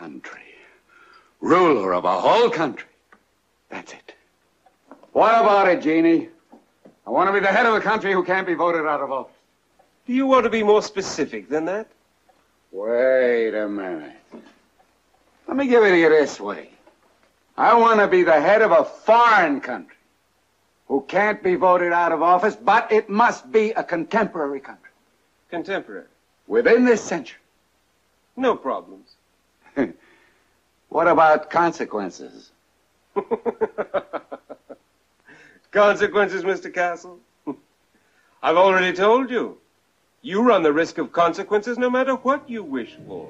[0.00, 0.40] Country.
[1.40, 2.88] Ruler of a whole country.
[3.70, 4.14] That's it.
[5.12, 6.28] What about it, Jeannie?
[7.06, 9.10] I want to be the head of a country who can't be voted out of
[9.10, 9.32] office.
[10.06, 11.86] Do you want to be more specific than that?
[12.72, 14.12] Wait a minute.
[15.48, 16.70] Let me give it to you this way.
[17.56, 19.96] I want to be the head of a foreign country
[20.88, 24.90] who can't be voted out of office, but it must be a contemporary country
[25.50, 26.04] Contemporary.
[26.46, 27.40] within this century.
[28.36, 29.14] No problems.
[30.88, 32.50] What about consequences?
[35.70, 36.72] Consequences, Mr.
[36.72, 37.18] Castle?
[38.42, 39.58] I've already told you.
[40.22, 43.28] You run the risk of consequences no matter what you wish for.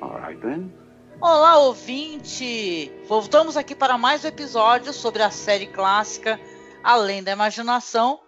[0.00, 0.72] All right, then.
[1.20, 2.90] Olá, ouvinte!
[3.06, 6.40] Voltamos aqui para mais um episódio sobre a série clássica
[6.82, 8.20] Além da Imaginação.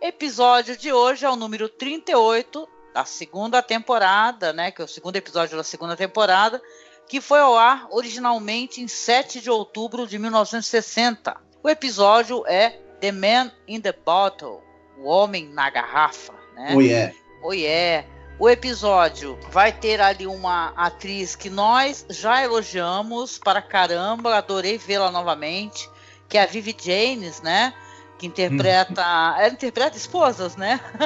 [0.00, 4.70] Episódio de hoje é o número 38 da segunda temporada, né?
[4.70, 6.60] Que é o segundo episódio da segunda temporada,
[7.08, 11.36] que foi ao ar originalmente em 7 de outubro de 1960.
[11.62, 12.70] O episódio é
[13.00, 14.60] The Man in the Bottle,
[14.98, 16.72] o Homem na Garrafa, né?
[16.74, 17.14] Oh, yeah.
[17.42, 18.06] Oh yeah.
[18.38, 25.10] O episódio vai ter ali uma atriz que nós já elogiamos para caramba, adorei vê-la
[25.10, 25.90] novamente,
[26.28, 27.74] que é a Vivi James, né?
[28.16, 29.02] Que interpreta.
[29.38, 30.78] Ela interpreta esposas, né?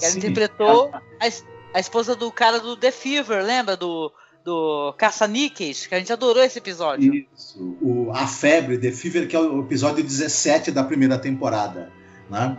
[0.00, 0.18] ela Sim.
[0.18, 1.26] interpretou a,
[1.74, 3.76] a esposa do cara do The Fever, lembra?
[3.76, 4.12] Do,
[4.46, 7.12] do Caça-Níqueis, que a gente adorou esse episódio.
[7.34, 7.76] Isso.
[7.82, 11.92] O, a Febre, The Fever, que é o episódio 17 da primeira temporada.
[12.30, 12.56] Né?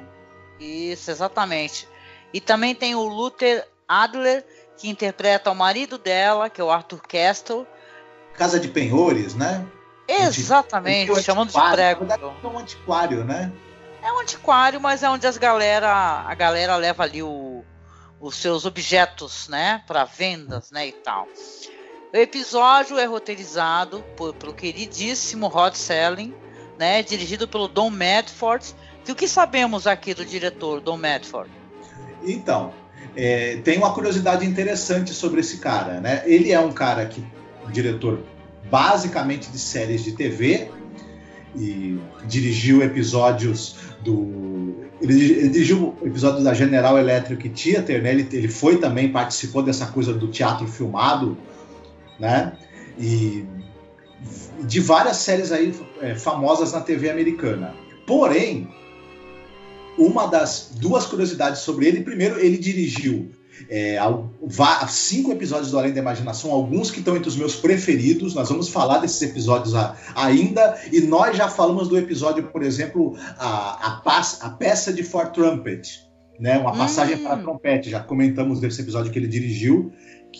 [0.59, 1.87] Isso, exatamente.
[2.33, 4.45] E também tem o Luther Adler,
[4.75, 7.65] que interpreta o marido dela, que é o Arthur Castle.
[8.33, 9.65] Casa de Penhores, né?
[10.09, 12.05] Exatamente, um chamando de prego.
[12.43, 13.51] É um antiquário, né?
[14.03, 17.63] É um antiquário, mas é onde as galera, a galera leva ali o-
[18.19, 21.27] os seus objetos, né, para vendas, né, e tal.
[22.17, 26.33] O episódio é roteirizado por, pelo queridíssimo Rod Selling,
[26.79, 28.73] né, dirigido pelo Don Medford.
[29.07, 31.47] E o que sabemos aqui do diretor Don Medford?
[32.23, 32.73] Então,
[33.15, 36.23] é, tem uma curiosidade interessante sobre esse cara, né?
[36.25, 37.23] Ele é um cara que
[37.71, 38.23] diretor
[38.67, 40.71] basicamente de séries de TV
[41.55, 48.09] e dirigiu episódios do ele dirigiu episódios da General Electric Theater, né?
[48.09, 51.37] Ele, ele foi também participou dessa coisa do teatro filmado,
[52.19, 52.53] né?
[52.97, 53.45] E
[54.63, 57.73] de várias séries aí é, famosas na TV americana.
[58.05, 58.67] Porém,
[59.97, 62.01] uma das duas curiosidades sobre ele.
[62.01, 63.31] Primeiro, ele dirigiu
[63.69, 63.97] é,
[64.87, 68.33] cinco episódios do Além da Imaginação, alguns que estão entre os meus preferidos.
[68.33, 69.73] Nós vamos falar desses episódios
[70.15, 70.79] ainda.
[70.91, 76.05] E nós já falamos do episódio, por exemplo, a, a, a peça de For Trumpet.
[76.39, 76.77] Né, uma Hum.
[76.77, 77.89] passagem para trompete.
[77.89, 79.91] Já comentamos desse episódio que ele dirigiu.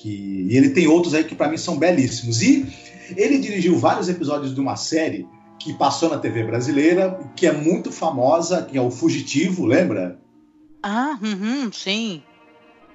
[0.01, 2.41] Que, e ele tem outros aí que para mim são belíssimos.
[2.41, 2.67] E
[3.15, 5.27] ele dirigiu vários episódios de uma série
[5.59, 10.19] que passou na TV brasileira, que é muito famosa, que é o Fugitivo, lembra?
[10.83, 12.21] Ah, uhum, sim.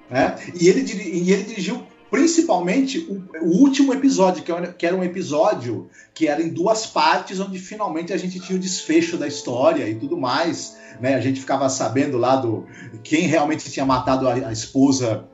[0.09, 0.37] né?
[0.59, 5.03] E, ele, e ele dirigiu principalmente o, o último episódio, que era, que era um
[5.03, 9.89] episódio que era em duas partes, onde finalmente a gente tinha o desfecho da história
[9.89, 10.77] e tudo mais.
[11.01, 11.15] Né?
[11.15, 12.65] A gente ficava sabendo lá do
[13.03, 15.27] quem realmente tinha matado a, a esposa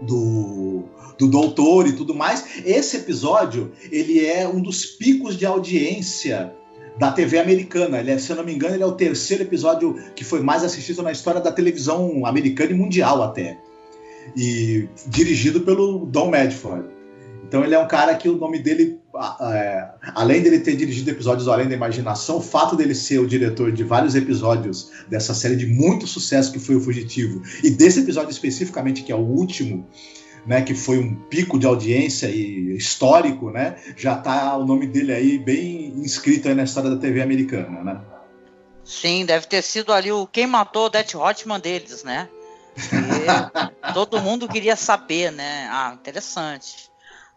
[0.00, 0.84] do,
[1.18, 2.44] do doutor e tudo mais.
[2.64, 6.52] Esse episódio ele é um dos picos de audiência
[6.98, 8.00] da TV americana.
[8.00, 10.62] Ele é, se eu não me engano, ele é o terceiro episódio que foi mais
[10.62, 13.58] assistido na história da televisão americana e mundial até
[14.36, 16.88] e dirigido pelo Don Medford.
[17.46, 18.98] Então ele é um cara que o nome dele,
[19.42, 23.70] é, além dele ter dirigido episódios Além da Imaginação, o fato dele ser o diretor
[23.70, 28.30] de vários episódios dessa série de muito sucesso que foi o Fugitivo, e desse episódio
[28.30, 29.86] especificamente, que é o último,
[30.46, 35.12] né, que foi um pico de audiência e histórico, né, já tá o nome dele
[35.12, 38.00] aí bem inscrito aí na história da TV americana, né?
[38.84, 42.28] Sim, deve ter sido ali o quem matou o Det Hotman deles, né?
[42.76, 45.68] E todo mundo queria saber, né?
[45.70, 46.90] Ah, interessante.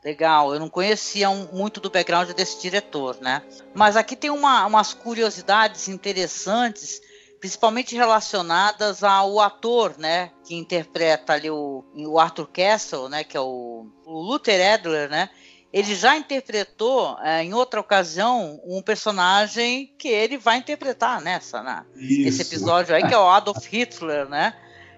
[0.04, 3.42] Legal, eu não conhecia muito do background desse diretor, né?
[3.74, 7.02] Mas aqui tem uma- umas curiosidades interessantes,
[7.46, 10.32] principalmente relacionadas ao ator, né?
[10.44, 13.24] Que interpreta ali o, o Arthur Castle, né?
[13.24, 15.30] Que é o, o Luther Adler, né?
[15.72, 21.84] ele já interpretou é, em outra ocasião um personagem que ele vai interpretar nessa, né?
[21.98, 24.56] Esse episódio aí, que é o Adolf Hitler, né?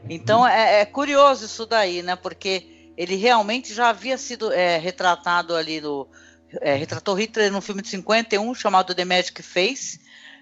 [0.08, 2.16] Então é, é, curioso isso daí, né?
[2.16, 6.08] Porque ele realmente já havia sido é, retratado ali no.
[6.62, 10.00] É, retratou Hitler num filme de 51 chamado The Magic Face,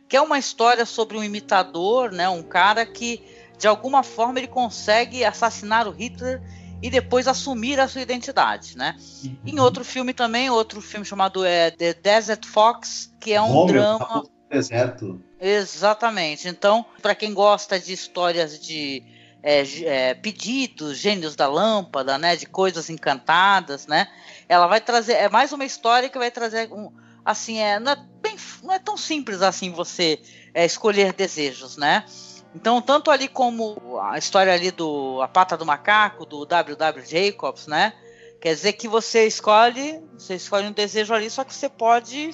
[0.07, 2.29] que é uma história sobre um imitador, né?
[2.29, 3.23] Um cara que
[3.57, 6.41] de alguma forma ele consegue assassinar o Hitler
[6.81, 8.95] e depois assumir a sua identidade, né?
[9.23, 9.37] Uhum.
[9.45, 14.25] Em outro filme também, outro filme chamado é, The Desert Fox, que é um drama.
[14.49, 15.21] Deserto.
[15.39, 16.47] Exatamente.
[16.47, 19.03] Então, para quem gosta de histórias de
[19.41, 24.07] é, é, pedidos, gênios da lâmpada, né, de coisas encantadas, né?
[24.49, 26.91] Ela vai trazer é mais uma história que vai trazer um,
[27.23, 30.19] assim é não é, bem, não é tão simples assim você
[30.53, 32.05] é, escolher desejos, né?
[32.53, 37.05] Então, tanto ali como a história ali do A Pata do Macaco, do W.W.
[37.05, 37.93] Jacobs, né?
[38.41, 42.31] Quer dizer que você escolhe, você escolhe um desejo ali, só que você pode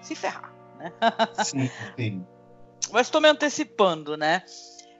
[0.00, 0.92] se ferrar, né?
[1.44, 2.26] Sim, sim.
[2.90, 4.42] Mas estou me antecipando, né?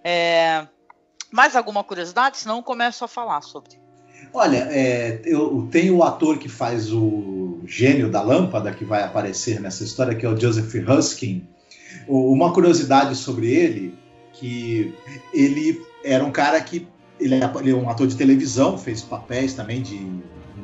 [0.05, 0.67] É,
[1.33, 2.37] mais alguma curiosidade?
[2.37, 3.81] Senão eu começo a falar sobre.
[4.35, 9.61] Olha, é, eu tenho o ator que faz o gênio da lâmpada que vai aparecer
[9.61, 11.47] nessa história, que é o Joseph Huskin.
[12.09, 13.95] Uma curiosidade sobre ele
[14.33, 14.95] que
[15.33, 16.87] ele era um cara que
[17.21, 20.01] ele é, ele é um ator de televisão, fez papéis também de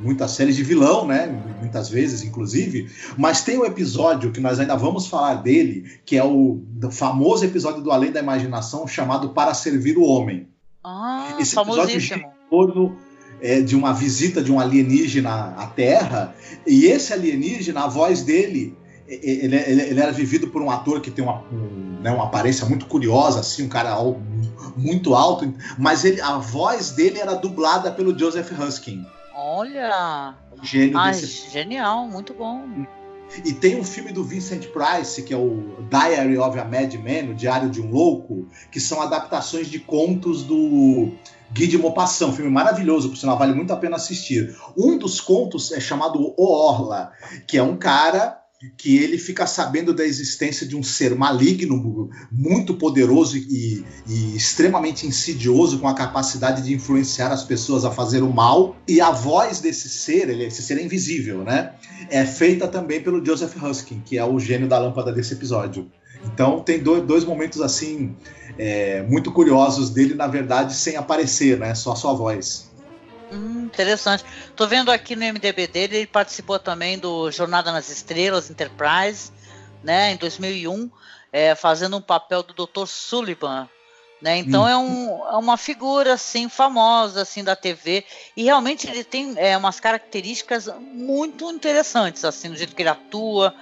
[0.00, 1.26] muitas séries de vilão, né?
[1.60, 2.90] Muitas vezes, inclusive.
[3.16, 7.82] Mas tem um episódio que nós ainda vamos falar dele, que é o famoso episódio
[7.82, 10.48] do Além da Imaginação, chamado Para Servir o Homem.
[10.82, 12.96] Ah, Esse episódio gira em torno
[13.44, 16.34] é, de uma visita de um alienígena à Terra,
[16.66, 18.74] e esse alienígena, a voz dele
[19.06, 22.64] ele, ele, ele, era vivido por um ator que tem uma, um, né, uma aparência
[22.66, 23.94] muito curiosa, assim, um cara
[24.74, 29.04] muito alto, mas ele, a voz dele era dublada pelo Joseph Huskin.
[29.34, 30.34] Olha!
[30.58, 31.50] O gênio Ai, desse...
[31.50, 32.64] Genial, muito bom.
[33.44, 37.34] E tem um filme do Vincent Price, que é o Diary of a Madman, o
[37.34, 41.12] Diário de um Louco, que são adaptações de contos do
[41.54, 44.54] Guy de Maupassant, um filme maravilhoso, por sinal, vale muito a pena assistir.
[44.76, 47.12] Um dos contos é chamado O Orla,
[47.46, 48.40] que é um cara
[48.78, 55.06] que ele fica sabendo da existência de um ser maligno, muito poderoso e, e, extremamente
[55.06, 58.76] insidioso, com a capacidade de influenciar as pessoas a fazer o mal.
[58.88, 61.74] E a voz desse ser, ele, esse ser é invisível, né?
[62.10, 65.90] É feita também pelo Joseph Huskin, que é o gênio da lâmpada desse episódio.
[66.24, 68.16] Então tem dois, dois momentos assim
[68.58, 71.74] é, muito curiosos dele, na verdade, sem aparecer, né?
[71.74, 72.70] Só a sua voz.
[73.32, 74.24] Hum, interessante.
[74.54, 79.32] Tô vendo aqui no MDB dele, ele participou também do Jornada nas Estrelas, Enterprise,
[79.82, 80.90] né, em 2001,
[81.32, 82.86] é, fazendo um papel do Dr.
[82.86, 83.68] Sullivan,
[84.22, 84.38] né?
[84.38, 84.68] Então hum.
[84.68, 88.04] é, um, é, uma figura assim famosa assim da TV
[88.36, 93.54] e realmente ele tem é, umas características muito interessantes assim no jeito que ele atua,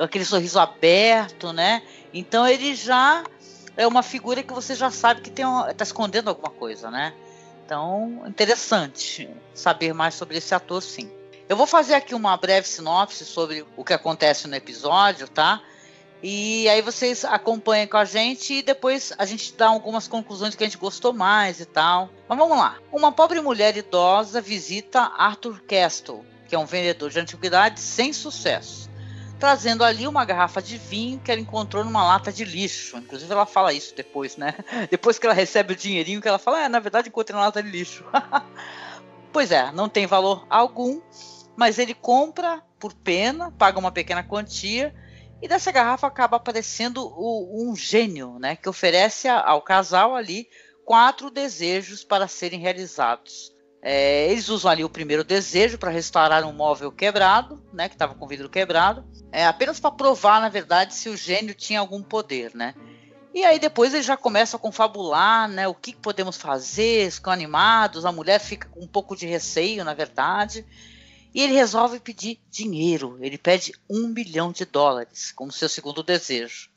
[0.00, 1.82] aquele sorriso aberto, né?
[2.12, 3.24] Então ele já
[3.76, 7.14] é uma figura que você já sabe que está escondendo alguma coisa, né?
[7.64, 11.10] Então, interessante saber mais sobre esse ator, sim.
[11.48, 15.62] Eu vou fazer aqui uma breve sinopse sobre o que acontece no episódio, tá?
[16.22, 20.62] E aí vocês acompanham com a gente e depois a gente dá algumas conclusões que
[20.62, 22.10] a gente gostou mais e tal.
[22.28, 22.76] Mas vamos lá.
[22.92, 28.89] Uma pobre mulher idosa visita Arthur Castle, que é um vendedor de antiguidades sem sucesso
[29.40, 32.98] trazendo ali uma garrafa de vinho que ela encontrou numa lata de lixo.
[32.98, 34.54] Inclusive ela fala isso depois, né?
[34.90, 37.62] Depois que ela recebe o dinheirinho que ela fala, é, na verdade encontrei na lata
[37.62, 38.04] de lixo.
[39.32, 41.00] pois é, não tem valor algum,
[41.56, 44.94] mas ele compra por pena, paga uma pequena quantia
[45.40, 50.46] e dessa garrafa acaba aparecendo o, um gênio, né, que oferece ao casal ali
[50.84, 53.54] quatro desejos para serem realizados.
[53.82, 58.14] É, eles usam ali o primeiro desejo para restaurar um móvel quebrado, né, que estava
[58.14, 62.54] com vidro quebrado, é, apenas para provar, na verdade, se o gênio tinha algum poder,
[62.54, 62.74] né?
[63.32, 65.68] E aí depois eles já começam a confabular, né?
[65.68, 67.10] O que podemos fazer?
[67.12, 70.66] Ficam animados, a mulher fica com um pouco de receio, na verdade.
[71.32, 73.16] E ele resolve pedir dinheiro.
[73.20, 76.70] Ele pede um milhão de dólares como seu segundo desejo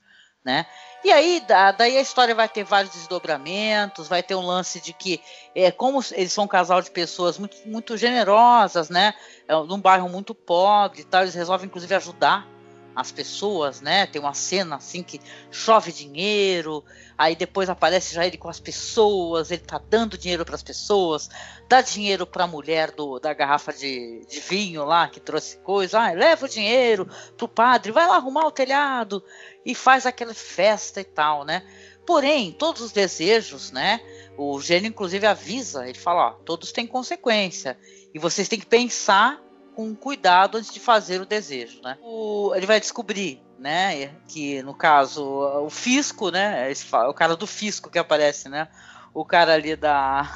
[0.43, 0.65] né?
[1.03, 1.41] E aí,
[1.77, 5.21] daí a história vai ter vários desdobramentos, vai ter um lance de que,
[5.53, 9.13] é, como eles são um casal de pessoas muito, muito generosas, né?
[9.47, 12.52] É, num bairro muito pobre e tal, eles resolvem inclusive ajudar
[12.95, 14.05] as pessoas, né?
[14.05, 15.19] Tem uma cena assim que
[15.51, 16.83] chove dinheiro,
[17.17, 21.29] aí depois aparece já ele com as pessoas, ele tá dando dinheiro para as pessoas,
[21.67, 25.99] dá dinheiro para a mulher do, da garrafa de, de, vinho lá que trouxe coisa,
[25.99, 27.07] ah, leva o dinheiro
[27.37, 29.23] pro padre, vai lá arrumar o telhado
[29.65, 31.63] e faz aquela festa e tal, né?
[32.05, 34.01] Porém, todos os desejos, né?
[34.37, 37.77] O gênio inclusive avisa, ele fala, ó, todos têm consequência
[38.13, 39.41] e vocês têm que pensar
[39.75, 41.97] com cuidado antes de fazer o desejo, né?
[42.01, 46.71] O, ele vai descobrir, né, que no caso o fisco, né,
[47.07, 48.67] o cara do fisco que aparece, né,
[49.13, 50.29] o cara ali da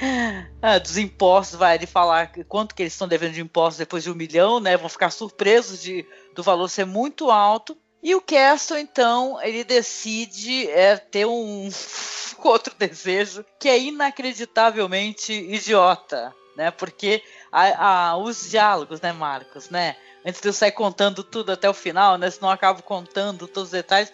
[0.62, 4.10] ah, dos impostos vai ele falar quanto que eles estão devendo de impostos depois de
[4.10, 4.76] um milhão, né?
[4.76, 7.76] Vão ficar surpresos de do valor ser muito alto.
[8.02, 11.68] E o Castle, então, ele decide é, ter um
[12.42, 16.70] outro desejo que é inacreditavelmente idiota, né?
[16.70, 19.96] Porque a, a, os diálogos, né, Marcos, né?
[20.24, 22.30] Antes de eu sair contando tudo até o final, né?
[22.30, 24.12] Senão eu acabo contando todos os detalhes.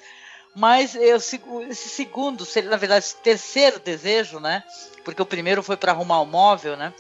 [0.55, 4.63] Mas eu, esse segundo, seria na verdade esse terceiro desejo, né?
[5.05, 6.95] Porque o primeiro foi para arrumar o móvel, né?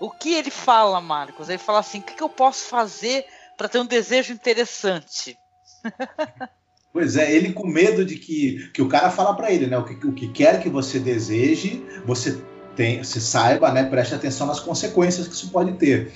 [0.00, 1.48] O que ele fala, Marcos?
[1.48, 3.24] Ele fala assim: o que, que eu posso fazer
[3.56, 5.38] para ter um desejo interessante?
[6.92, 9.78] Pois é, ele com medo de que, que o cara fala para ele, né?
[9.78, 12.44] O que, o que quer que você deseje, você
[12.76, 13.84] tem, se saiba, né?
[13.84, 16.12] Preste atenção nas consequências que isso pode ter.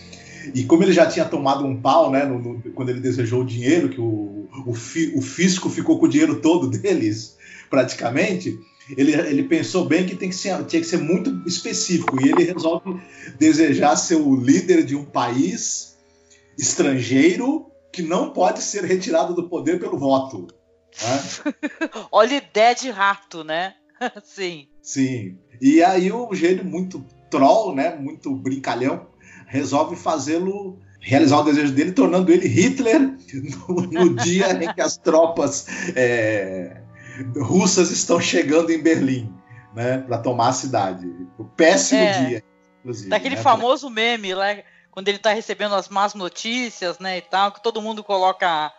[0.55, 2.25] E como ele já tinha tomado um pau, né?
[2.25, 6.07] No, no, quando ele desejou o dinheiro, que o, o, fi, o fisco ficou com
[6.07, 7.37] o dinheiro todo deles,
[7.69, 8.59] praticamente.
[8.97, 12.45] Ele, ele pensou bem que, tem que ser, tinha que ser muito específico e ele
[12.45, 13.01] resolve
[13.37, 15.97] desejar ser o líder de um país
[16.57, 20.47] estrangeiro que não pode ser retirado do poder pelo voto.
[21.03, 21.51] Né?
[22.13, 23.75] Olha ideia de rato, né?
[24.25, 24.69] Sim.
[24.81, 25.39] Sim.
[25.61, 27.95] E aí o gênio muito troll, né?
[27.97, 29.07] Muito brincalhão,
[29.47, 33.01] resolve fazê-lo realizar o desejo dele, tornando ele Hitler
[33.69, 36.83] no, no dia em que as tropas é,
[37.37, 39.33] russas estão chegando em Berlim,
[39.73, 39.99] né?
[39.99, 41.07] Para tomar a cidade.
[41.39, 42.45] O péssimo é, dia,
[42.81, 43.09] inclusive.
[43.09, 43.43] Daquele né?
[43.43, 44.57] famoso meme lá,
[44.91, 47.19] quando ele está recebendo as más notícias, né?
[47.19, 48.73] E tal, que todo mundo coloca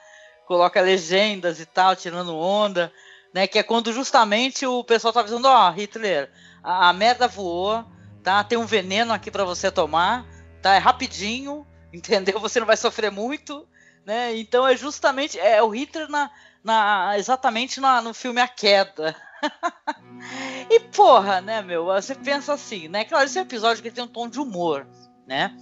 [0.46, 2.92] coloca legendas e tal, tirando onda,
[3.34, 3.48] né?
[3.48, 6.30] Que é quando justamente o pessoal tá dizendo, ó, oh, Hitler,
[6.68, 7.86] a, merda voou,
[8.22, 8.44] tá?
[8.44, 10.26] Tem um veneno aqui para você tomar,
[10.62, 10.76] tá?
[10.76, 12.40] É rapidinho, entendeu?
[12.40, 13.66] Você não vai sofrer muito,
[14.06, 14.36] né?
[14.38, 16.30] Então é justamente é o Hitler na,
[16.62, 19.16] na exatamente na, no filme A Queda.
[20.70, 21.86] e porra, né, meu?
[21.86, 23.06] Você pensa assim, né?
[23.06, 24.86] Claro, esse é um episódio que tem um tom de humor,
[25.26, 25.56] né?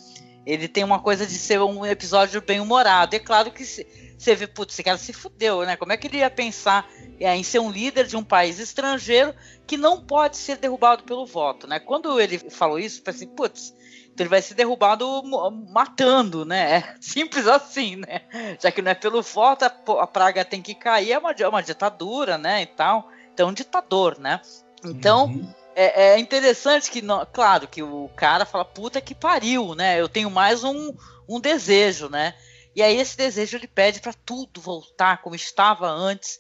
[0.46, 3.16] Ele tem uma coisa de ser um episódio bem humorado.
[3.16, 3.86] É claro que se,
[4.18, 5.76] você vê, putz, esse cara se fudeu, né?
[5.76, 6.88] Como é que ele ia pensar
[7.20, 9.34] é, em ser um líder de um país estrangeiro
[9.66, 11.80] que não pode ser derrubado pelo voto, né?
[11.80, 13.74] Quando ele falou isso, eu pensei, putz,
[14.16, 15.22] então ele vai ser derrubado
[15.70, 16.78] matando, né?
[16.78, 18.22] É simples assim, né?
[18.60, 21.62] Já que não é pelo voto, a, praga tem que cair, é uma, é uma
[21.62, 22.62] ditadura, né?
[22.62, 23.10] E tal.
[23.34, 24.40] Então, um ditador, né?
[24.84, 25.54] Então, uhum.
[25.76, 30.00] é, é, interessante que, não, claro, que o cara fala, puta que pariu, né?
[30.00, 30.94] Eu tenho mais um,
[31.28, 32.34] um desejo, né?
[32.76, 36.40] E aí esse desejo ele pede para tudo voltar como estava antes.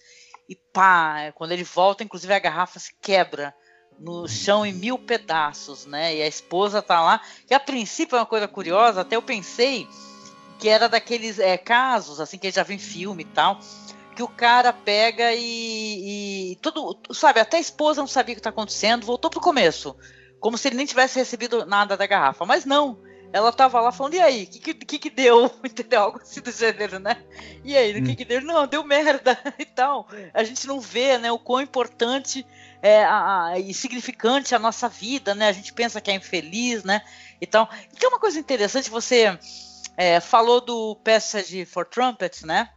[0.76, 3.56] E pá, quando ele volta, inclusive a garrafa se quebra
[3.98, 6.18] no chão em mil pedaços, né?
[6.18, 7.22] E a esposa tá lá.
[7.48, 9.88] Que a princípio é uma coisa curiosa, até eu pensei
[10.60, 13.58] que era daqueles é, casos, assim, que já vi em filme e tal,
[14.18, 18.40] que o cara pega e, e, tudo, sabe, até a esposa não sabia o que
[18.42, 19.96] está acontecendo, voltou pro começo,
[20.42, 23.02] como se ele nem tivesse recebido nada da garrafa, mas não,
[23.36, 25.52] ela tava lá falando, e aí, o que, que, que deu?
[25.62, 26.04] Entendeu?
[26.04, 27.22] Algo assim do gênero, né?
[27.66, 28.06] E aí, o hum.
[28.06, 28.40] que, que deu?
[28.40, 30.08] Não, deu merda e tal.
[30.34, 32.48] A gente não vê, né, o quão importante
[32.82, 35.50] é, a, a, e significante a nossa vida, né?
[35.50, 37.02] A gente pensa que é infeliz, né?
[37.42, 37.70] E tal.
[37.92, 39.38] Então, uma coisa interessante, você
[39.98, 42.70] é, falou do Passage for Trumpets, né?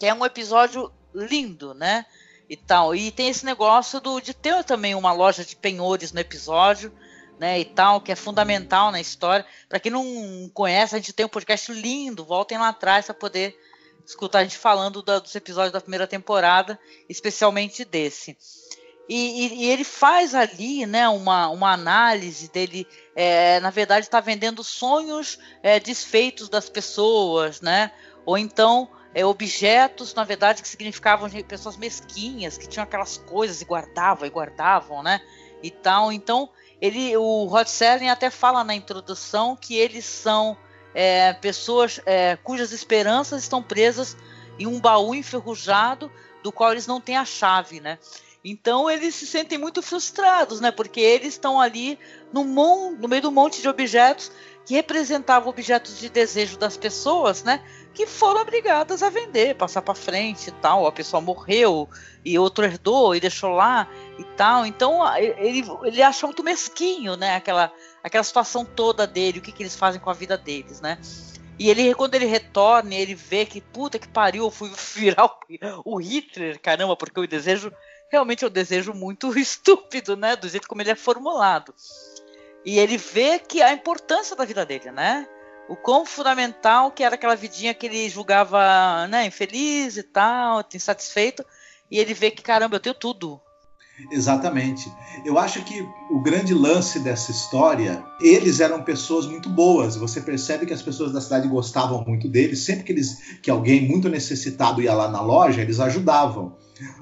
[0.00, 2.04] Que é um episódio lindo, né?
[2.50, 2.92] E tal.
[2.92, 6.92] E tem esse negócio do, de ter também uma loja de penhores no episódio
[7.38, 9.44] né, e tal, que é fundamental na história.
[9.68, 13.58] Para quem não conhece, a gente tem um podcast lindo, voltem lá atrás para poder
[14.04, 18.36] escutar a gente falando da, dos episódios da primeira temporada, especialmente desse.
[19.08, 24.20] E, e, e ele faz ali né, uma, uma análise dele, é, na verdade, está
[24.20, 27.92] vendendo sonhos é, desfeitos das pessoas, né?
[28.24, 33.64] Ou então é, objetos, na verdade, que significavam pessoas mesquinhas, que tinham aquelas coisas e
[33.64, 35.20] guardavam e guardavam, né?
[35.62, 36.12] E tal.
[36.12, 36.48] Então,
[36.82, 40.56] ele, o Rod Serling até fala na introdução que eles são
[40.92, 44.16] é, pessoas é, cujas esperanças estão presas
[44.58, 46.10] em um baú enferrujado
[46.42, 48.00] do qual eles não têm a chave, né?
[48.44, 50.72] Então eles se sentem muito frustrados, né?
[50.72, 51.96] Porque eles estão ali
[52.32, 54.32] no, mon no meio do monte de objetos
[54.64, 57.62] que representavam objetos de desejo das pessoas, né?
[57.92, 60.86] Que foram obrigadas a vender, passar para frente e tal.
[60.86, 61.88] A pessoa morreu
[62.24, 63.88] e outro herdou e deixou lá
[64.18, 64.64] e tal.
[64.64, 67.36] Então ele, ele acha muito mesquinho, né?
[67.36, 70.98] Aquela, aquela situação toda dele, o que, que eles fazem com a vida deles, né?
[71.58, 75.32] E ele, quando ele retorna, ele vê que puta que pariu, eu fui virar o,
[75.84, 77.72] o Hitler, caramba, porque o desejo
[78.10, 80.36] realmente é um desejo muito estúpido, né?
[80.36, 81.74] Do jeito como ele é formulado.
[82.64, 85.26] E ele vê que a importância da vida dele, né?
[85.68, 91.44] o quão fundamental que era aquela vidinha que ele julgava né, infeliz e tal, insatisfeito,
[91.90, 93.40] e ele vê que, caramba, eu tenho tudo.
[94.10, 94.90] Exatamente.
[95.24, 99.96] Eu acho que o grande lance dessa história, eles eram pessoas muito boas.
[99.96, 102.60] Você percebe que as pessoas da cidade gostavam muito deles.
[102.60, 106.56] Sempre que, eles, que alguém muito necessitado ia lá na loja, eles ajudavam.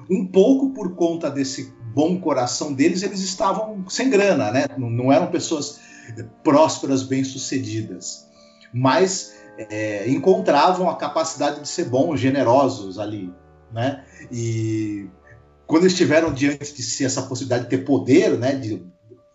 [0.09, 4.65] Um pouco por conta desse bom coração deles, eles estavam sem grana, né?
[4.77, 5.79] Não, eram pessoas
[6.43, 8.27] prósperas, bem-sucedidas.
[8.73, 13.33] Mas é, encontravam a capacidade de ser bons, generosos ali,
[13.71, 14.03] né?
[14.31, 15.07] E
[15.67, 18.83] quando eles tiveram diante de si essa possibilidade de ter poder, né, de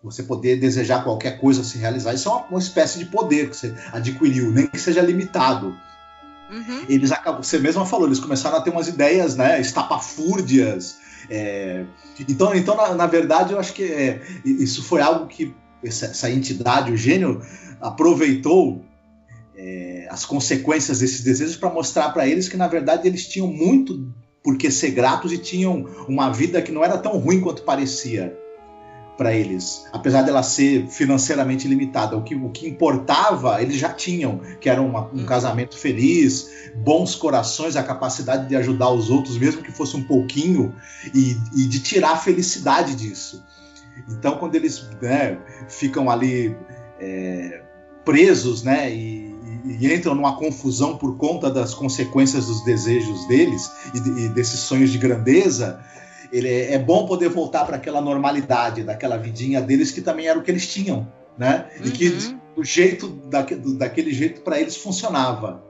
[0.02, 3.56] você poder desejar qualquer coisa se realizar, isso é uma, uma espécie de poder que
[3.56, 5.75] você adquiriu, nem que seja limitado.
[6.50, 6.84] Uhum.
[6.88, 10.98] Eles acabam, você mesma falou, eles começaram a ter umas ideias, né, estapafúrdias.
[11.28, 11.85] É,
[12.28, 16.30] então, então na, na, verdade, eu acho que é, isso foi algo que essa, essa
[16.30, 17.40] entidade, o gênio,
[17.80, 18.85] aproveitou
[19.56, 24.12] é, as consequências desses desejos para mostrar para eles que, na verdade, eles tinham muito
[24.42, 28.38] porque ser gratos e tinham uma vida que não era tão ruim quanto parecia
[29.16, 32.16] para eles, apesar dela ser financeiramente limitada.
[32.16, 35.26] O que, o que importava, eles já tinham, que era uma, um hum.
[35.26, 40.75] casamento feliz, bons corações, a capacidade de ajudar os outros, mesmo que fosse um pouquinho,
[41.14, 43.42] e, e de tirar a felicidade disso.
[44.08, 46.54] Então, quando eles né, ficam ali
[47.00, 47.62] é,
[48.04, 54.25] presos, né, e, e, entram numa confusão por conta das consequências dos desejos deles e,
[54.25, 55.80] e desses sonhos de grandeza,
[56.33, 60.38] ele é, é bom poder voltar para aquela normalidade, daquela vidinha deles que também era
[60.38, 61.68] o que eles tinham, né?
[61.78, 61.87] Uhum.
[61.87, 62.40] E que uhum.
[62.56, 65.64] do jeito daquele jeito para eles funcionava.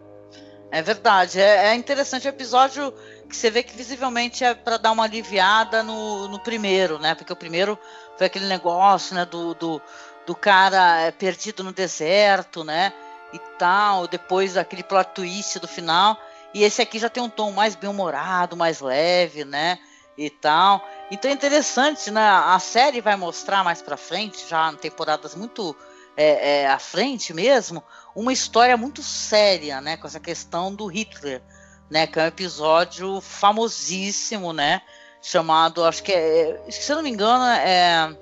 [0.70, 2.92] É verdade, é, é, interessante o episódio
[3.28, 7.14] que você vê que visivelmente é para dar uma aliviada no, no primeiro, né?
[7.14, 7.78] Porque o primeiro
[8.16, 9.80] foi aquele negócio, né, do, do,
[10.26, 12.92] do cara é, perdido no deserto, né?
[13.32, 16.18] e tal, depois aquele plot twist do final.
[16.54, 19.78] E esse aqui já tem um tom mais bem-humorado, mais leve, né?
[20.16, 20.86] E tal.
[21.10, 22.26] Então é interessante, né?
[22.26, 25.76] A série vai mostrar mais pra frente, já em temporadas muito
[26.16, 29.96] é, é, à frente mesmo, uma história muito séria, né?
[29.96, 31.42] Com essa questão do Hitler,
[31.90, 32.06] né?
[32.06, 34.80] Que é um episódio famosíssimo, né?
[35.20, 36.64] Chamado, acho que é.
[36.70, 38.16] Se eu não me engano, é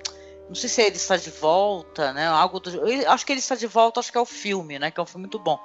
[0.47, 2.27] não sei se ele está de volta, né?
[2.27, 2.69] Algo do,
[3.07, 4.91] acho que ele está de volta, acho que é o filme, né?
[4.91, 5.59] Que é um filme muito bom.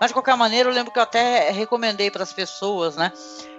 [0.00, 3.12] Mas de qualquer maneira, eu lembro que eu até recomendei para as pessoas, né?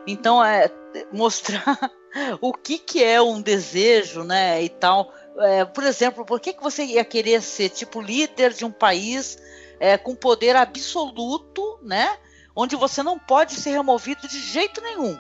[0.06, 0.70] Então, é
[1.14, 1.64] mostrar
[2.41, 4.62] o que, que é um desejo, né?
[4.63, 5.13] E tal.
[5.38, 9.38] É, por exemplo, por que, que você ia querer ser tipo líder de um país
[9.80, 12.17] é, com poder absoluto, né?
[12.56, 15.17] Onde você não pode ser removido de jeito nenhum,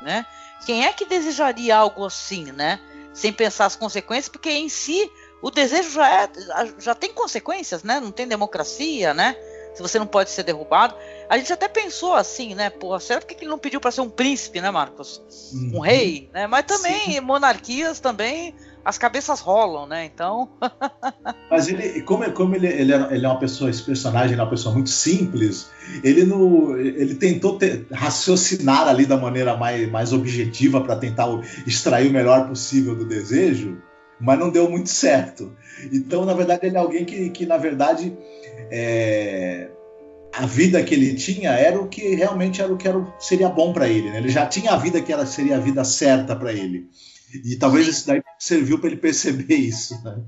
[0.00, 0.26] né?
[0.66, 2.80] Quem é que desejaria algo assim, né?
[3.12, 6.30] sem pensar as consequências, porque em si o desejo já, é,
[6.78, 8.00] já tem consequências, né?
[8.00, 9.36] Não tem democracia, né?
[9.74, 10.94] Se você não pode ser derrubado.
[11.32, 12.68] A gente até pensou assim, né?
[12.68, 15.22] Pô, será que ele não pediu para ser um príncipe, né, Marcos?
[15.54, 15.80] Um uhum.
[15.80, 16.46] rei, né?
[16.46, 17.20] Mas também Sim.
[17.20, 20.04] monarquias também as cabeças rolam, né?
[20.04, 20.50] Então.
[21.50, 24.50] Mas ele, como, como ele, ele, é, ele é uma pessoa, esse personagem é uma
[24.50, 25.70] pessoa muito simples,
[26.04, 31.28] ele não, ele tentou ter, raciocinar ali da maneira mais, mais objetiva para tentar
[31.66, 33.80] extrair o melhor possível do desejo,
[34.20, 35.56] mas não deu muito certo.
[35.90, 38.14] Então, na verdade, ele é alguém que, que na verdade,
[38.70, 39.70] é,
[40.32, 43.72] a vida que ele tinha era o que realmente era o que era, seria bom
[43.72, 44.10] para ele.
[44.10, 44.18] Né?
[44.18, 46.88] Ele já tinha a vida que era, seria a vida certa para ele.
[47.44, 50.22] E talvez isso daí serviu para ele perceber isso, né?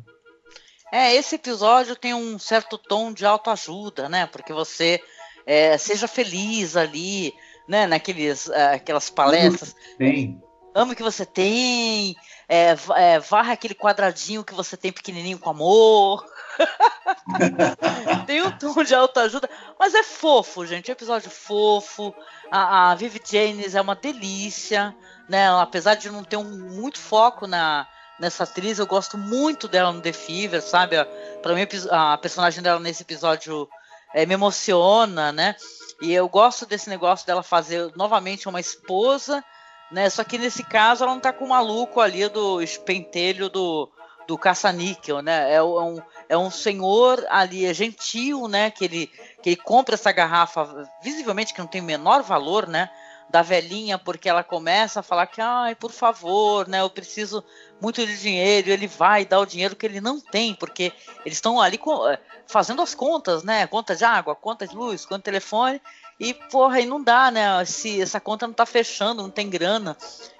[0.93, 4.27] É, esse episódio tem um certo tom de autoajuda, né?
[4.27, 5.01] Porque você
[5.45, 7.35] é, seja feliz ali,
[7.69, 7.87] né?
[7.87, 9.75] Naqueles, é, aquelas palestras.
[9.99, 10.41] Tem.
[10.73, 12.17] Amo o que você tem,
[12.49, 16.25] é, é, varra aquele quadradinho que você tem pequenininho com amor.
[18.27, 20.91] tem um tom de autoajuda, mas é fofo, gente.
[20.91, 22.15] É um episódio fofo.
[22.51, 24.95] A, a Vivi James é uma delícia
[25.29, 25.49] né?
[25.61, 27.87] Apesar de não ter um, muito foco na,
[28.19, 30.97] nessa atriz, eu gosto muito dela no The Fever, sabe?
[31.43, 33.69] Para mim, a personagem dela nesse episódio
[34.15, 35.57] é, me emociona, né?
[36.03, 39.43] E eu gosto desse negócio dela fazer novamente uma esposa,
[39.91, 40.11] né?
[40.11, 43.91] Só que nesse caso ela não tá com o maluco ali do espentelho do,
[44.27, 45.53] do caça-níquel, né?
[45.53, 48.71] É, é, um, é um senhor ali, é gentil, né?
[48.71, 49.07] Que ele,
[49.43, 52.91] que ele compra essa garrafa, visivelmente que não tem o menor valor, né?
[53.35, 57.43] da velhinha, porque ela começa a falar que, ai, por favor, né, eu preciso
[57.81, 60.93] muito de dinheiro, ele vai dar o dinheiro que ele não tem, porque
[61.25, 65.19] eles estão ali eh, fazendo as contas, né, conta de água, conta de luz, conta
[65.19, 65.83] de telefone,
[66.21, 69.97] e, porra, aí não dá, né, se essa conta não tá fechando, não tem grana,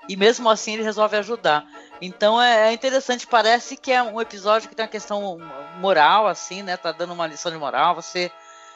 [0.09, 1.67] e mesmo assim ele resolve ajudar.
[2.05, 5.39] Então é, é interessante, parece que é um episódio que tem uma questão
[5.79, 8.31] moral, assim, né, tá dando uma lição de moral, você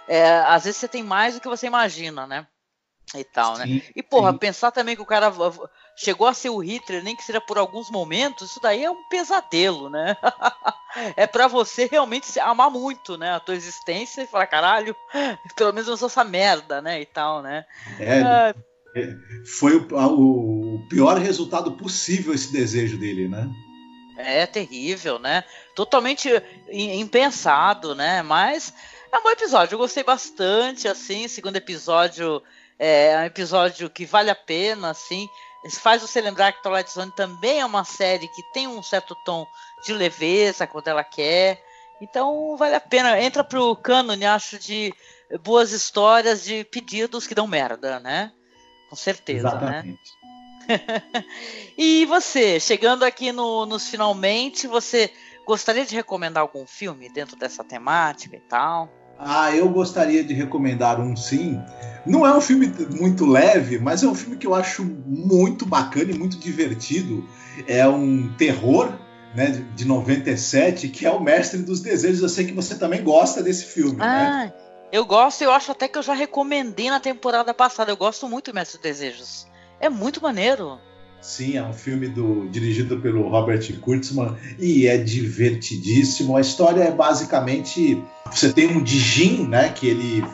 [0.09, 2.47] é, às vezes você tem mais do que você imagina, né?
[3.15, 3.65] E tal, né?
[3.65, 3.83] sim, né?
[3.97, 4.39] E, porra, sim.
[4.39, 5.33] pensar também que o cara
[5.97, 9.09] chegou a ser o Hitler, nem que seja por alguns momentos, isso daí é um
[9.09, 10.15] pesadelo, né?
[11.17, 13.35] é para você realmente amar muito, né?
[13.35, 14.95] A tua existência e falar, caralho,
[15.57, 17.01] pelo menos eu sou essa merda, né?
[17.01, 17.65] E tal, né?
[17.99, 18.55] É, ah,
[19.45, 23.49] foi o, o pior resultado possível esse desejo dele, né?
[24.17, 25.45] É terrível, né?
[25.77, 26.29] Totalmente
[26.71, 28.21] impensado, né?
[28.23, 28.75] Mas
[29.13, 29.75] é um bom episódio.
[29.75, 31.29] Eu gostei bastante, assim.
[31.29, 32.43] Segundo episódio
[32.79, 35.29] é um episódio que vale a pena, assim.
[35.81, 39.47] Faz você lembrar que Twilight Zone também é uma série que tem um certo tom
[39.85, 41.63] de leveza quando ela quer.
[42.01, 43.21] Então vale a pena.
[43.21, 44.93] Entra pro cânone, acho, de
[45.43, 48.33] boas histórias de pedidos que dão merda, né?
[48.89, 49.57] Com certeza, né?
[49.57, 50.01] Exatamente.
[50.23, 50.29] né?
[51.77, 55.11] e você, chegando aqui no, nos finalmente, você
[55.47, 58.93] gostaria de recomendar algum filme dentro dessa temática e tal?
[59.19, 61.61] Ah, eu gostaria de recomendar um sim.
[62.07, 66.13] Não é um filme muito leve, mas é um filme que eu acho muito bacana
[66.13, 67.29] e muito divertido.
[67.67, 68.93] É um terror,
[69.35, 72.23] né, de 97, que é o Mestre dos Desejos.
[72.23, 74.05] Eu sei que você também gosta desse filme, né?
[74.07, 74.53] ah, né?
[74.91, 77.91] Eu gosto, eu acho até que eu já recomendei na temporada passada.
[77.91, 79.47] Eu gosto muito do Mestre dos Desejos.
[79.79, 80.79] É muito maneiro.
[81.21, 86.37] Sim, é um filme do, dirigido pelo Robert Kurtzman e é divertidíssimo.
[86.37, 90.25] A história é basicamente você tem um Dijin, né, que ele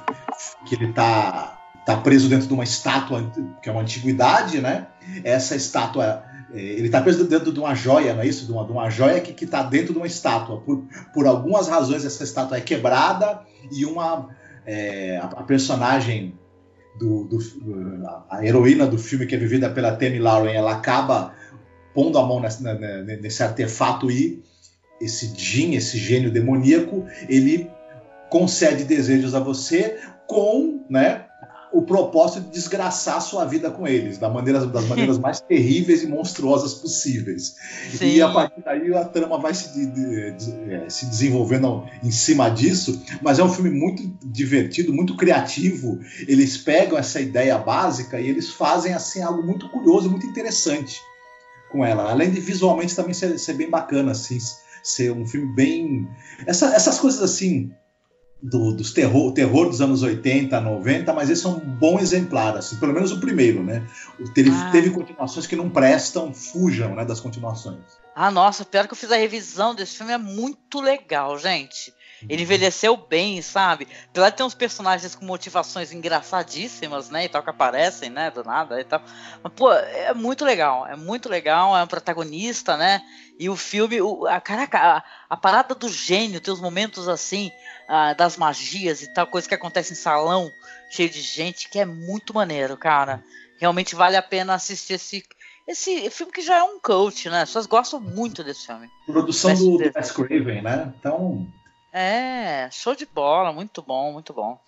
[0.67, 3.31] que ele tá tá preso dentro de uma estátua
[3.63, 4.87] que é uma antiguidade, né?
[5.25, 8.47] Essa estátua é, ele está preso dentro de uma joia, não é isso?
[8.47, 10.61] De uma, de uma joia que está dentro de uma estátua.
[10.61, 13.41] Por, por algumas razões, essa estátua é quebrada
[13.73, 14.29] e uma
[14.67, 16.39] é, a, a personagem
[16.99, 17.39] do, do,
[18.31, 21.35] a heroína do filme, que é vivida pela Tammy Lauren, ela acaba
[21.93, 24.43] pondo a mão nesse, nesse artefato e
[25.01, 27.71] esse Jin, esse gênio demoníaco, ele
[28.31, 31.24] concede desejos a você com, né,
[31.75, 36.05] o propósito de desgraçar a sua vida com eles, da maneira, das maneiras mais terríveis
[36.05, 37.57] e monstruosas possíveis.
[37.93, 38.07] Sim.
[38.07, 42.13] E a partir daí a trama vai se, de, de, de, é, se desenvolvendo em
[42.13, 45.99] cima disso, mas é um filme muito divertido, muito criativo.
[46.29, 51.01] Eles pegam essa ideia básica e eles fazem assim algo muito curioso, muito interessante
[51.73, 52.09] com ela.
[52.09, 54.39] Além de visualmente também ser, ser bem bacana, assim,
[54.81, 56.09] ser um filme bem.
[56.47, 57.73] Essa, essas coisas assim
[58.45, 62.77] do, dos terror, terror dos anos 80, 90, mas esse é um bom exemplar, assim,
[62.77, 63.89] pelo menos o primeiro, né?
[64.35, 64.69] Teve, ah.
[64.71, 67.81] teve continuações que não prestam, fujam né, das continuações.
[68.15, 71.91] Ah, nossa, pior que eu fiz a revisão desse filme, é muito legal, gente.
[72.29, 73.89] Ele envelheceu bem, sabe?
[74.11, 77.25] Apesar de ter uns personagens com motivações engraçadíssimas, né?
[77.25, 78.31] E tal, que aparecem, né?
[78.31, 79.03] Do nada e tal.
[79.43, 80.87] Mas, pô, é muito legal.
[80.87, 81.77] É muito legal.
[81.77, 83.03] É um protagonista, né?
[83.39, 87.51] E o filme, o, a, caraca, a, a parada do gênio, tem os momentos assim,
[87.89, 90.51] ah, das magias e tal, coisa que acontece em salão,
[90.91, 93.23] cheio de gente, que é muito maneiro, cara.
[93.59, 95.25] Realmente vale a pena assistir esse,
[95.67, 97.43] esse filme que já é um coach, né?
[97.43, 98.91] As pessoas gostam muito desse filme.
[99.07, 100.93] Produção do, do Wes Craven, né?
[100.99, 101.47] Então.
[101.93, 104.61] É, show de bola, muito bom, muito bom.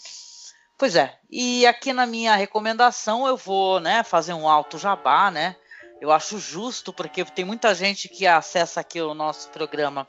[0.79, 5.57] Pois é, e aqui na minha recomendação eu vou, né, fazer um alto jabá, né?
[6.01, 10.07] Eu acho justo, porque tem muita gente que acessa aqui o nosso programa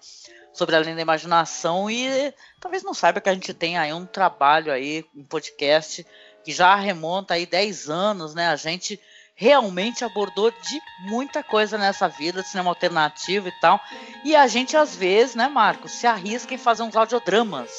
[0.58, 4.72] sobre Além da Imaginação e talvez não saiba que a gente tem aí um trabalho
[4.72, 6.06] aí, um podcast
[6.44, 8.48] que já remonta aí 10 anos, né?
[8.48, 9.00] A gente
[9.36, 13.80] realmente abordou de muita coisa nessa vida, cinema alternativo e tal.
[14.26, 17.70] E a gente às vezes, né, Marcos, se arrisca em fazer uns audiodramas.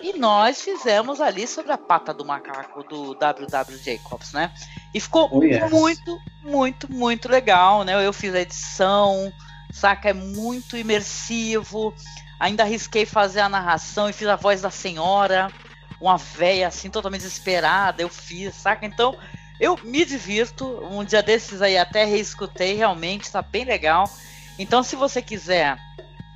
[0.00, 3.78] E nós fizemos ali sobre a pata do macaco do W.W.
[3.78, 4.52] Jacobs, né?
[4.94, 5.68] E ficou oh, yes.
[5.70, 8.06] muito, muito, muito legal, né?
[8.06, 9.32] Eu fiz a edição,
[9.72, 10.10] saca?
[10.10, 11.94] É muito imersivo.
[12.38, 15.52] Ainda arrisquei fazer a narração e fiz a voz da senhora,
[16.00, 18.02] uma véia assim, totalmente desesperada.
[18.02, 18.86] Eu fiz, saca?
[18.86, 19.16] Então,
[19.60, 20.66] eu me divirto.
[20.90, 24.10] Um dia desses aí até reescutei, realmente, tá bem legal.
[24.58, 25.78] Então, se você quiser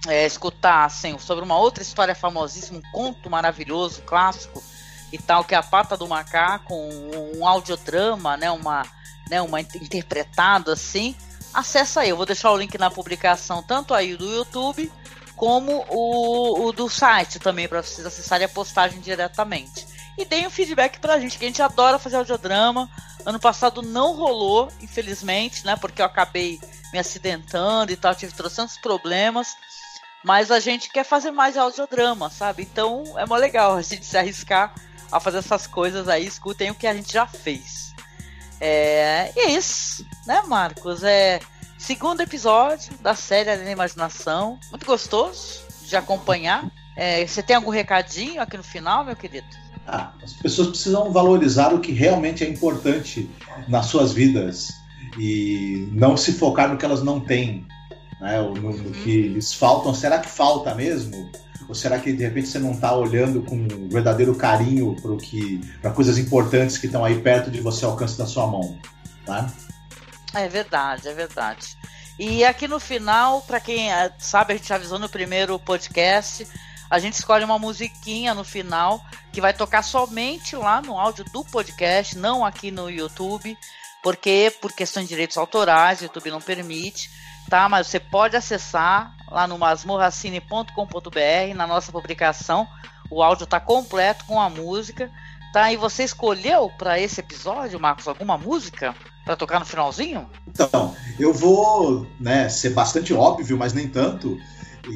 [0.07, 4.63] é, escutar assim, sobre uma outra história famosíssima, um conto maravilhoso, clássico
[5.13, 8.83] e tal, que é a Pata do Macaco, um, um audiodrama, né, uma,
[9.31, 11.17] né, uma interpretado assim,
[11.55, 12.11] acessa aí.
[12.11, 14.91] Eu vou deixar o link na publicação, tanto aí do YouTube
[15.37, 19.87] como o, o do site também, para vocês acessarem a postagem diretamente.
[20.17, 22.89] E deem um feedback pra gente, que a gente adora fazer audiodrama.
[23.27, 25.77] Ano passado não rolou, infelizmente, né?
[25.77, 26.61] Porque eu acabei
[26.93, 29.57] me acidentando e tal, tive trocentos problemas.
[30.23, 32.63] Mas a gente quer fazer mais audiodrama, sabe?
[32.63, 34.73] Então é mó legal a gente se arriscar
[35.11, 36.25] a fazer essas coisas aí.
[36.25, 37.94] Escutem o que a gente já fez.
[38.67, 41.03] É, e é isso, né, Marcos?
[41.03, 41.39] É
[41.77, 44.59] segundo episódio da série Além da Imaginação.
[44.71, 46.73] Muito gostoso de acompanhar.
[46.97, 49.47] É, você tem algum recadinho aqui no final, meu querido?
[49.87, 53.29] Ah, as pessoas precisam valorizar o que realmente é importante
[53.69, 54.73] nas suas vidas
[55.19, 57.67] e não se focar no que elas não têm,
[58.19, 58.41] né?
[58.41, 58.93] no, no uhum.
[59.05, 59.93] que lhes faltam.
[59.93, 61.31] Será que falta mesmo?
[61.69, 65.91] Ou será que de repente você não está olhando com verdadeiro carinho para que para
[65.91, 68.79] coisas importantes que estão aí perto de você, ao alcance da sua mão?
[69.25, 69.51] Tá?
[70.35, 71.77] É verdade, é verdade.
[72.19, 76.47] E aqui no final, para quem eh, sabe, a gente avisou no primeiro podcast,
[76.89, 79.01] a gente escolhe uma musiquinha no final
[79.33, 83.57] que vai tocar somente lá no áudio do podcast, não aqui no YouTube,
[84.03, 87.11] porque por questões de direitos autorais, o YouTube não permite
[87.49, 87.69] tá?
[87.69, 92.69] Mas você pode acessar lá no masmorracine.com.br, na nossa publicação.
[93.11, 95.11] O áudio está completo com a música,
[95.53, 95.73] tá?
[95.73, 98.95] E você escolheu para esse episódio, Marcos, alguma música
[99.25, 100.31] para tocar no finalzinho?
[100.47, 104.39] Então, eu vou, né, ser bastante óbvio, mas nem tanto.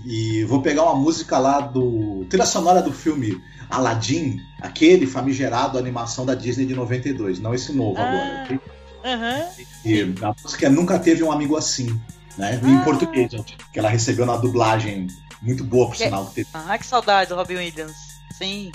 [0.06, 6.24] E vou pegar uma música lá do trilha sonora do filme Aladdin, aquele famigerado animação
[6.24, 8.60] da Disney de 92, não esse novo ah, agora.
[9.04, 9.48] Uhum,
[9.84, 11.98] e a música Nunca Teve um Amigo Assim
[12.38, 12.60] né?
[12.62, 12.68] Ah.
[12.68, 13.32] Em português,
[13.72, 15.08] que ela recebeu na dublagem
[15.42, 16.04] muito boa, por que...
[16.04, 16.32] sinal.
[16.54, 17.96] Ah, que saudade do Robin Williams.
[18.36, 18.72] Sim.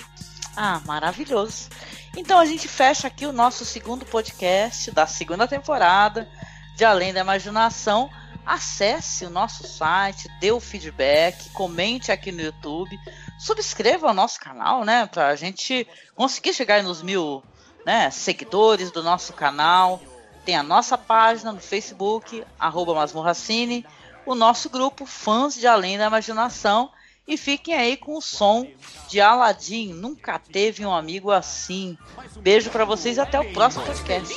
[0.56, 1.68] Ah, maravilhoso.
[2.16, 6.28] Então a gente fecha aqui o nosso segundo podcast da segunda temporada
[6.76, 8.08] de Além da Imaginação.
[8.46, 12.98] Acesse o nosso site, dê o feedback, comente aqui no YouTube,
[13.38, 15.06] subscreva o nosso canal, né?
[15.06, 17.42] Pra gente conseguir chegar nos mil
[17.86, 20.00] né, seguidores do nosso canal.
[20.44, 23.84] Tem a nossa página no Facebook, arroba Masmorracine,
[24.26, 26.90] o nosso grupo Fãs de Além da Imaginação.
[27.26, 28.66] E fiquem aí com o som
[29.08, 29.94] de Aladdin.
[29.94, 31.96] Nunca teve um amigo assim.
[32.40, 34.34] Beijo para vocês e até o próximo podcast.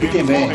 [0.00, 0.48] Fiquem bem.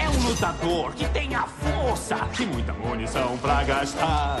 [0.00, 4.40] É um lutador que tem a força e muita munição pra gastar.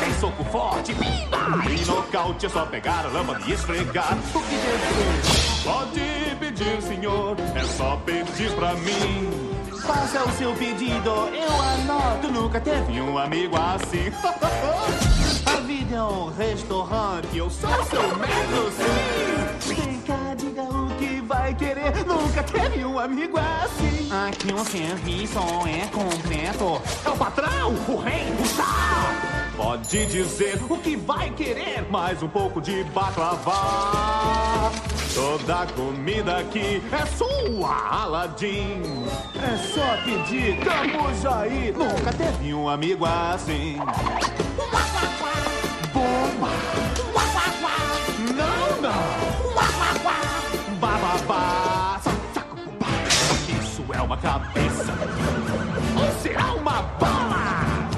[0.00, 4.16] Tem soco forte, e nocaute é só pegar a lâmpada e esfregar.
[4.34, 5.62] O que deseja?
[5.64, 9.48] Pode pedir, senhor, é só pedir pra mim.
[9.82, 12.28] Faça o seu pedido, eu anoto.
[12.30, 14.12] Nunca teve um amigo assim.
[15.46, 19.07] a vida é um restaurante, eu sou seu mestre,
[21.48, 22.04] vai querer.
[22.04, 24.08] Nunca teve um amigo assim.
[24.28, 26.82] Aqui um serviço é completo.
[27.04, 29.38] É o patrão, o rei, o tal.
[29.56, 34.70] Pode dizer o que vai querer, mais um pouco de baklava.
[35.14, 39.06] Toda comida aqui é sua, Aladim.
[39.34, 41.72] É só pedir, estamos aí.
[41.76, 43.78] Nunca teve um amigo assim.
[54.28, 54.92] Cabeça.
[55.96, 57.88] Ou será uma bala?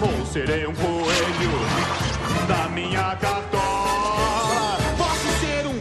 [0.00, 4.78] Ou serei um coelho da minha cartola?
[4.96, 5.80] Posso ser um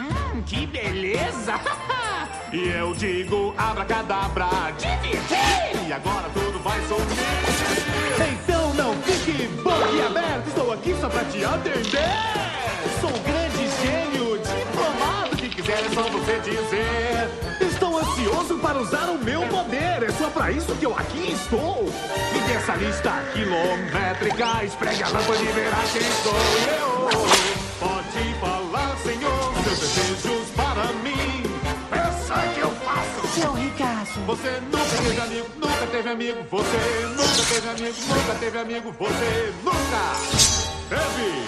[0.00, 1.60] Hum, que beleza!
[2.50, 5.86] e eu digo abracadabra, dividir!
[5.86, 8.32] E agora tudo vai sumir.
[8.32, 12.16] Então não fique boquiaberto, estou aqui só pra te atender.
[13.02, 17.65] Sou um grande gênio, diplomado, o que quiser é só você dizer
[17.98, 20.02] ansioso para usar o meu poder.
[20.02, 21.84] É só para isso que eu aqui estou.
[22.32, 24.64] Me dê essa lista quilométrica.
[24.64, 26.34] Espregue a lâmpada e verá quem sou
[26.78, 27.08] eu.
[27.78, 31.42] Pode falar, Senhor, seus desejos para mim.
[31.90, 33.28] Pensa que eu faço.
[33.40, 33.96] Seu Ricardo.
[34.26, 36.38] Você nunca teve amigo, nunca teve amigo.
[36.50, 38.94] Você nunca teve amigo, nunca teve amigo.
[38.98, 40.16] Você nunca
[40.88, 41.46] teve.